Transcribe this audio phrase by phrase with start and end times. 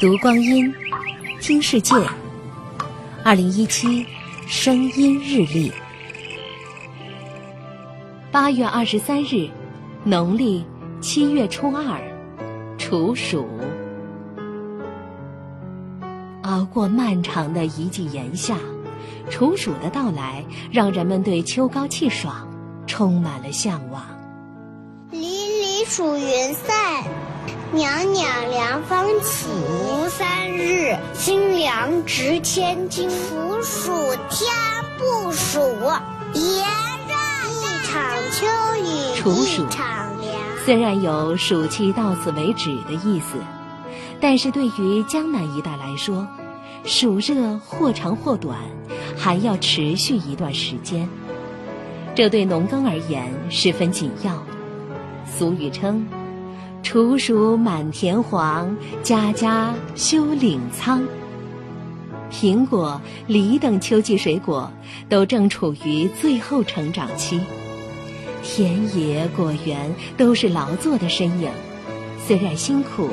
[0.00, 0.74] 读光阴，
[1.42, 1.94] 听世界。
[3.22, 4.06] 二零一七
[4.46, 5.70] 声音日历，
[8.32, 9.46] 八月二十三日，
[10.02, 10.64] 农历
[11.02, 12.00] 七月初二，
[12.78, 13.46] 处暑。
[16.44, 18.56] 熬过漫长的一季炎夏，
[19.28, 22.48] 处暑的到来让人们对秋高气爽
[22.86, 24.02] 充满了向往。
[25.10, 27.04] 离离暑云散，
[27.72, 29.46] 袅袅凉风起。
[29.48, 33.08] 吴三日，清凉值千金。
[33.08, 33.92] 处暑
[34.30, 34.50] 天
[34.98, 35.60] 不暑，
[36.32, 36.64] 炎
[37.06, 37.14] 热
[37.50, 38.46] 一场秋
[38.82, 40.32] 雨处暑一场凉。
[40.64, 43.36] 虽然有“暑气到此为止”的意思，
[44.20, 46.26] 但是对于江南一带来说，
[46.84, 48.58] 暑热或长或短，
[49.18, 51.08] 还要持续一段时间，
[52.14, 54.42] 这对农耕而言十分紧要。
[55.26, 56.06] 俗语称
[56.82, 61.02] ：“处暑满田黄，家家修岭仓。”
[62.32, 64.70] 苹果、梨等秋季水果
[65.08, 67.40] 都正处于最后成长期。
[68.42, 71.50] 田野果园都是劳作的身影，
[72.26, 73.08] 虽然辛苦，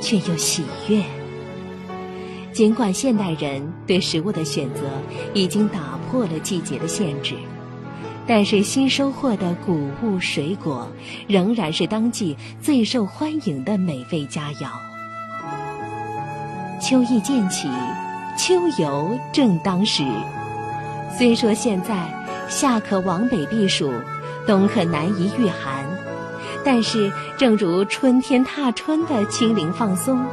[0.00, 1.02] 却又喜悦。
[2.52, 4.80] 尽管现代人对食物的选择
[5.34, 7.34] 已经打破了季节的限制，
[8.32, 10.86] 但是新收获的谷物水果
[11.26, 14.68] 仍然是当季最受欢迎的美味佳肴。
[16.80, 17.68] 秋意渐起，
[18.38, 20.04] 秋游正当时。
[21.18, 22.06] 虽说现在
[22.48, 23.92] 夏可往北避暑，
[24.46, 25.84] 冬可南移御寒，
[26.64, 30.24] 但是正如春天踏春的轻灵放松，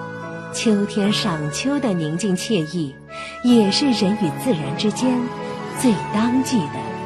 [0.54, 2.94] 秋天赏秋的宁静惬意，
[3.44, 5.20] 也是人与自然之间
[5.82, 6.97] 最当季的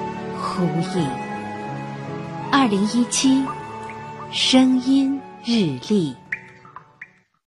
[0.42, 0.66] 呼
[0.98, 1.08] 应。
[2.52, 3.46] 二零一七，
[4.32, 6.16] 声音日历。